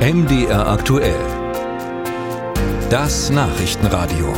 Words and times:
MDR 0.00 0.66
aktuell. 0.66 1.14
Das 2.88 3.28
Nachrichtenradio. 3.28 4.32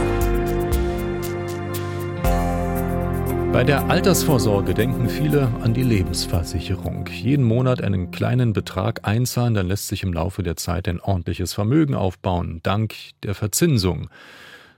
Bei 3.52 3.62
der 3.62 3.88
Altersvorsorge 3.88 4.74
denken 4.74 5.08
viele 5.08 5.52
an 5.62 5.72
die 5.72 5.84
Lebensversicherung. 5.84 7.06
Jeden 7.06 7.44
Monat 7.44 7.80
einen 7.80 8.10
kleinen 8.10 8.52
Betrag 8.52 9.06
einzahlen, 9.06 9.54
dann 9.54 9.68
lässt 9.68 9.86
sich 9.86 10.02
im 10.02 10.12
Laufe 10.12 10.42
der 10.42 10.56
Zeit 10.56 10.88
ein 10.88 11.00
ordentliches 11.00 11.52
Vermögen 11.52 11.94
aufbauen, 11.94 12.58
dank 12.64 12.96
der 13.22 13.36
Verzinsung. 13.36 14.10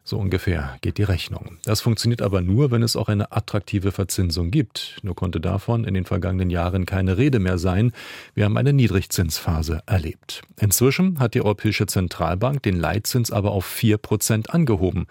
So 0.07 0.19
ungefähr 0.19 0.77
geht 0.83 0.99
die 0.99 1.03
Rechnung. 1.03 1.57
Das 1.65 1.81
funktioniert 1.81 2.21
aber 2.21 2.43
nur, 2.43 2.71
wenn 2.71 2.83
es 2.83 2.95
auch 2.95 3.09
eine 3.09 3.33
attraktive 3.33 3.91
Verzinsung 3.91 4.51
gibt. 4.51 4.99
Nur 5.03 5.15
konnte 5.15 5.41
davon 5.41 5.85
in 5.85 5.95
den 5.95 6.05
vergangenen 6.05 6.51
Jahren 6.51 6.85
keine 6.85 7.17
Rede 7.17 7.39
mehr 7.39 7.57
sein. 7.57 7.93
Wir 8.35 8.45
haben 8.45 8.59
eine 8.59 8.75
Niedrigzinsphase 8.75 9.81
erlebt. 9.87 10.43
Inzwischen 10.61 11.21
hat 11.21 11.33
die 11.33 11.41
Europäische 11.41 11.87
Zentralbank 11.87 12.63
den 12.63 12.77
Leitzins 12.77 13.31
aber 13.31 13.53
auf 13.53 13.65
vier 13.65 13.97
Prozent 13.97 14.51
angehoben. 14.51 15.07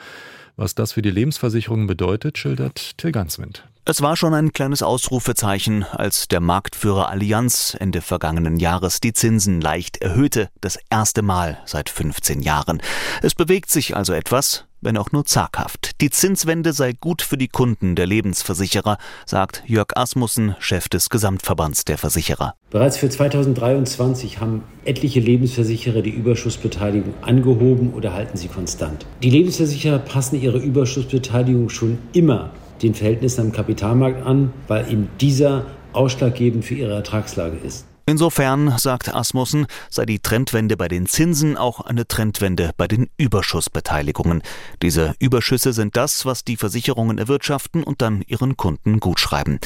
Was 0.58 0.76
das 0.76 0.92
für 0.92 1.02
die 1.02 1.10
Lebensversicherungen 1.10 1.88
bedeutet, 1.88 2.38
schildert 2.38 2.96
Till 3.00 3.12
Ganswind. 3.12 3.64
Es 3.86 4.02
war 4.02 4.16
schon 4.16 4.34
ein 4.34 4.54
kleines 4.54 4.82
Ausrufezeichen, 4.82 5.84
als 5.84 6.30
der 6.30 6.40
Marktführer 6.40 7.10
Allianz 7.10 7.76
Ende 7.78 8.00
vergangenen 8.00 8.56
Jahres 8.56 9.02
die 9.02 9.12
Zinsen 9.12 9.60
leicht 9.60 9.98
erhöhte, 9.98 10.48
das 10.62 10.80
erste 10.90 11.22
Mal 11.22 11.58
seit 11.66 11.90
15 11.90 12.42
Jahren. 12.42 12.82
Es 13.22 13.36
bewegt 13.36 13.70
sich 13.70 13.94
also 13.94 14.14
etwas, 14.14 14.68
wenn 14.80 14.96
auch 14.96 15.12
nur 15.12 15.26
zaghaft. 15.26 16.00
Die 16.00 16.10
Zinswende 16.10 16.72
sei 16.72 16.94
gut 16.94 17.22
für 17.22 17.36
die 17.38 17.50
Kunden 17.50 17.98
der 17.98 18.08
Lebensversicherer, 18.08 18.98
sagt 19.26 19.64
Jörg 19.66 19.88
Asmussen, 19.96 20.56
Chef 20.60 20.88
des 20.88 21.10
Gesamtverbands 21.10 21.84
der 21.84 21.98
Versicherer. 21.98 22.56
Bereits 22.70 22.96
für 22.96 23.10
2023 23.10 24.40
haben 24.40 24.64
etliche 24.86 25.20
Lebensversicherer 25.20 26.02
die 26.02 26.12
Überschussbeteiligung 26.12 27.16
angehoben 27.22 27.92
oder 27.94 28.14
halten 28.14 28.38
sie 28.38 28.48
konstant. 28.48 29.06
Die 29.22 29.30
Lebensversicherer 29.30 30.00
passen 30.00 30.42
ihre 30.42 30.60
Überschussbeteiligung 30.60 31.68
schon 31.68 31.98
immer 32.14 32.52
den 32.82 32.94
Verhältnissen 32.94 33.42
am 33.42 33.52
Kapitalmarkt 33.52 34.26
an, 34.26 34.54
weil 34.68 34.92
eben 34.92 35.10
dieser 35.22 35.66
ausschlaggebend 35.94 36.66
für 36.66 36.76
ihre 36.76 36.94
Ertragslage 36.94 37.58
ist. 37.58 37.86
Insofern, 38.06 38.78
sagt 38.78 39.16
Asmussen, 39.16 39.66
sei 39.90 40.06
die 40.06 40.20
Trendwende 40.20 40.76
bei 40.76 40.90
den 40.90 41.06
Zinsen 41.06 41.56
auch 41.56 41.80
eine 41.80 42.06
Trendwende 42.06 42.72
bei 42.76 42.86
den 42.86 43.10
Überschussbeteiligungen. 43.16 44.44
Diese 44.82 45.16
Überschüsse 45.20 45.72
sind 45.72 45.96
das, 45.96 46.26
was 46.26 46.44
die 46.44 46.58
Versicherungen 46.58 47.18
erwirtschaften 47.18 47.82
und 47.82 48.02
dann 48.02 48.22
ihren 48.28 48.58
Kunden 48.58 49.00
gutschreiben. 49.00 49.60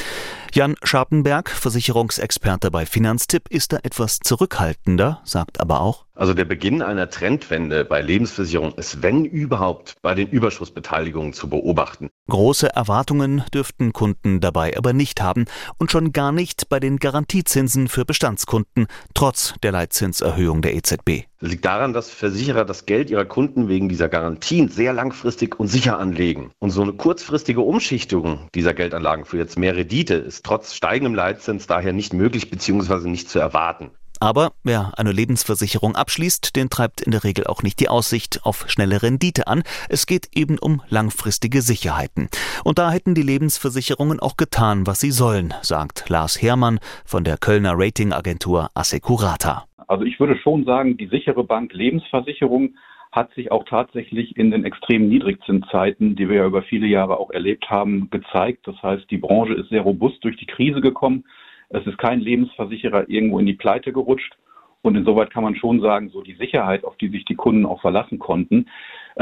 Jan 0.54 0.76
Scharpenberg, 0.84 1.50
Versicherungsexperte 1.50 2.70
bei 2.70 2.86
Finanztipp, 2.86 3.48
ist 3.50 3.74
da 3.74 3.80
etwas 3.82 4.20
zurückhaltender, 4.20 5.20
sagt 5.24 5.60
aber 5.60 5.82
auch, 5.82 6.06
also 6.18 6.34
der 6.34 6.46
Beginn 6.46 6.82
einer 6.82 7.10
Trendwende 7.10 7.86
bei 7.86 8.02
Lebensversicherung 8.02 8.74
ist, 8.74 9.02
wenn 9.02 9.24
überhaupt, 9.26 9.96
bei 10.02 10.16
den 10.16 10.28
Überschussbeteiligungen 10.28 11.34
zu 11.34 11.50
beobachten. 11.50 12.10
Große 12.30 12.76
Erwartungen 12.76 13.44
dürften 13.54 13.94
Kunden 13.94 14.40
dabei 14.40 14.76
aber 14.76 14.94
nicht 14.94 15.22
haben 15.22 15.46
und 15.78 15.92
schon 15.92 16.12
gar 16.12 16.32
nicht 16.32 16.70
bei 16.70 16.80
den 16.80 16.98
Garantiezinsen 16.98 17.88
für 17.88 18.04
Bestandskunden, 18.04 18.88
trotz 19.14 19.54
der 19.64 19.72
Leitzinserhöhung 19.72 20.62
der 20.62 20.76
EZB. 20.76 21.28
Das 21.40 21.52
liegt 21.52 21.66
daran, 21.66 21.94
dass 21.94 22.10
Versicherer 22.10 22.66
das 22.66 22.88
Geld 22.88 23.12
ihrer 23.12 23.26
Kunden 23.26 23.68
wegen 23.68 23.90
dieser 23.90 24.10
Garantien 24.10 24.70
sehr 24.70 24.92
langfristig 24.92 25.60
und 25.60 25.68
sicher 25.68 26.00
anlegen. 26.00 26.50
Und 26.58 26.72
so 26.72 26.82
eine 26.82 26.94
kurzfristige 26.94 27.62
Umschichtung 27.62 28.50
dieser 28.56 28.74
Geldanlagen 28.74 29.26
für 29.26 29.38
jetzt 29.38 29.60
mehr 29.60 29.76
Rendite 29.76 30.16
ist 30.16 30.44
trotz 30.44 30.74
steigendem 30.74 31.14
Leitzins 31.14 31.68
daher 31.68 31.94
nicht 31.94 32.14
möglich 32.14 32.50
bzw. 32.50 33.08
nicht 33.08 33.30
zu 33.30 33.38
erwarten. 33.38 33.92
Aber 34.20 34.52
wer 34.64 34.94
eine 34.98 35.12
Lebensversicherung 35.12 35.96
abschließt, 35.96 36.56
den 36.56 36.70
treibt 36.70 37.02
in 37.02 37.12
der 37.12 37.24
Regel 37.24 37.46
auch 37.46 37.64
nicht 37.64 37.80
die 37.80 37.90
Aussicht 37.90 38.42
auf 38.44 38.66
schnelle 38.70 39.04
Rendite 39.04 39.48
an. 39.48 39.64
Es 39.90 40.08
geht 40.08 40.30
eben 40.36 40.58
um 40.60 40.82
langfristige 40.90 41.62
Sicherheiten. 41.62 42.30
Und 42.64 42.80
da 42.80 42.92
hätten 42.92 43.14
die 43.14 43.22
Lebensversicherungen 43.22 44.20
auch 44.20 44.38
getan, 44.38 44.88
was 44.88 45.00
sie 45.00 45.12
sollen, 45.12 45.54
sagt 45.62 46.10
Lars 46.10 46.42
Herrmann 46.42 46.80
von 47.06 47.24
der 47.24 47.38
Kölner 47.38 47.74
Ratingagentur 47.76 48.70
Assecurata. 48.74 49.66
Also 49.88 50.04
ich 50.04 50.20
würde 50.20 50.38
schon 50.38 50.66
sagen, 50.66 50.98
die 50.98 51.08
sichere 51.08 51.44
Bank 51.44 51.74
Lebensversicherung 51.74 52.76
hat 53.12 53.34
sich 53.34 53.52
auch 53.52 53.64
tatsächlich 53.64 54.36
in 54.38 54.52
den 54.52 54.66
extremen 54.66 55.10
Niedrigzinszeiten, 55.10 56.16
die 56.16 56.28
wir 56.30 56.38
ja 56.38 56.46
über 56.46 56.62
viele 56.62 56.88
Jahre 56.88 57.18
auch 57.20 57.32
erlebt 57.32 57.70
haben, 57.70 58.10
gezeigt. 58.10 58.68
Das 58.68 58.82
heißt, 58.84 59.10
die 59.10 59.18
Branche 59.18 59.54
ist 59.54 59.70
sehr 59.70 59.82
robust 59.82 60.24
durch 60.24 60.38
die 60.38 60.46
Krise 60.46 60.82
gekommen. 60.82 61.24
Es 61.70 61.86
ist 61.86 61.98
kein 61.98 62.20
Lebensversicherer 62.20 63.10
irgendwo 63.10 63.40
in 63.40 63.46
die 63.46 63.54
Pleite 63.54 63.92
gerutscht. 63.92 64.38
Und 64.82 64.96
insoweit 64.96 65.32
kann 65.32 65.44
man 65.44 65.56
schon 65.56 65.82
sagen, 65.82 66.10
so 66.10 66.22
die 66.22 66.36
Sicherheit, 66.36 66.86
auf 66.86 66.96
die 66.98 67.10
sich 67.10 67.26
die 67.26 67.36
Kunden 67.36 67.66
auch 67.66 67.82
verlassen 67.82 68.20
konnten, 68.20 68.68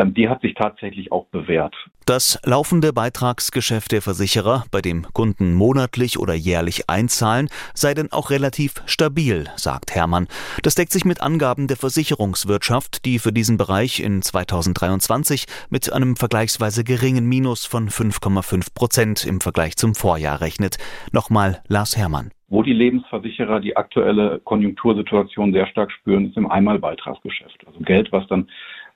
die 0.04 0.30
hat 0.30 0.42
sich 0.42 0.54
tatsächlich 0.54 1.12
auch 1.12 1.26
bewährt. 1.28 1.74
Das 2.06 2.40
laufende 2.44 2.94
Beitragsgeschäft 2.94 3.92
der 3.92 4.02
Versicherer, 4.02 4.66
bei 4.70 4.82
dem 4.82 5.08
Kunden 5.14 5.54
monatlich 5.54 6.20
oder 6.20 6.34
jährlich 6.34 6.90
einzahlen, 6.90 7.48
sei 7.74 7.94
denn 7.94 8.12
auch 8.12 8.30
relativ 8.30 8.84
stabil, 8.86 9.46
sagt 9.56 9.96
Hermann. 9.96 10.28
Das 10.62 10.76
deckt 10.76 10.92
sich 10.92 11.06
mit 11.06 11.22
Angaben 11.22 11.68
der 11.68 11.78
Versicherungswirtschaft, 11.78 13.06
die 13.06 13.20
für 13.20 13.32
diesen 13.32 13.58
Bereich 13.58 14.02
in 14.02 14.22
2023 14.22 15.46
mit 15.70 15.92
einem 15.92 16.16
vergleichsweise 16.16 16.84
geringen 16.84 17.26
Minus 17.26 17.66
von 17.66 17.90
5,5 17.90 18.76
Prozent 18.76 19.26
im 19.26 19.42
Vergleich 19.42 19.78
zum 19.78 19.96
Vorjahr 19.96 20.42
rechnet. 20.42 20.78
Nochmal 21.12 21.64
Lars 21.68 21.98
Hermann. 21.98 22.32
Wo 22.48 22.62
die 22.62 22.74
Lebensversicherer 22.74 23.60
die 23.60 23.76
aktuelle 23.76 24.40
Konjunktursituation 24.44 25.52
sehr 25.52 25.66
stark 25.66 25.92
spüren, 25.92 26.28
ist 26.28 26.38
im 26.38 26.50
Einmalbeitragsgeschäft. 26.50 27.66
Also 27.66 27.80
Geld, 27.80 28.12
was 28.12 28.28
dann 28.28 28.48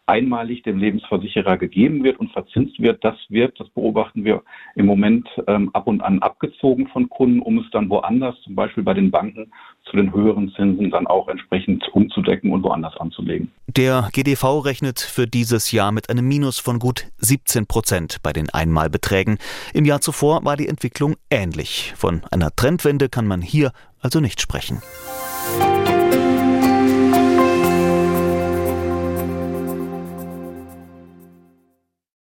einmalig 0.10 0.64
dem 0.64 0.80
Lebensversicherer 0.80 1.58
gegeben 1.58 2.04
wird 2.04 2.20
und 2.20 2.32
verzinst 2.32 2.80
wird, 2.80 3.04
das 3.04 3.16
wird, 3.30 3.60
das 3.60 3.70
beobachten 3.70 4.26
wir 4.26 4.42
im 4.76 4.86
Moment 4.86 5.30
ähm, 5.48 5.70
ab 5.74 5.88
und 5.88 6.02
an 6.02 6.20
abgezogen 6.20 6.88
von 6.88 7.08
Kunden, 7.10 7.40
um 7.40 7.60
es 7.60 7.66
dann 7.72 7.90
woanders, 7.90 8.36
zum 8.44 8.56
Beispiel 8.56 8.84
bei 8.84 8.94
den 8.94 9.12
Banken, 9.12 9.52
zu 9.90 9.98
den 9.98 10.14
höheren 10.14 10.52
Zinsen 10.56 10.92
dann 10.92 11.08
auch 11.08 11.28
entsprechend 11.28 11.88
umzudecken 11.94 12.52
und 12.52 12.64
woanders 12.64 12.98
anzulegen. 12.98 13.52
Der 13.68 14.10
GDV 14.12 14.66
rechnet 14.66 15.00
für 15.00 15.28
dieses 15.28 15.72
Jahr 15.72 15.92
mit 15.92 16.10
einem 16.10 16.28
Minus 16.28 16.60
von 16.60 16.80
gut 16.80 17.08
17 17.18 17.68
Prozent 17.68 18.18
bei 18.24 18.34
den 18.34 18.50
Einmalbeträgen. 18.50 19.38
Im 19.74 19.86
Jahr 19.86 20.02
zuvor 20.02 20.44
war 20.44 20.58
die 20.58 20.68
Entwicklung 20.68 21.16
ähnlich. 21.30 21.94
Von 21.96 22.22
einer 22.32 22.50
Trendwende 22.56 23.10
kann 23.10 23.28
man 23.28 23.42
hier 23.42 23.72
also 24.02 24.20
nicht 24.20 24.42
sprechen. 24.42 24.82